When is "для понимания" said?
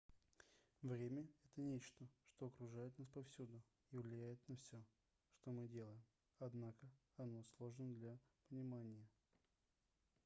7.93-9.05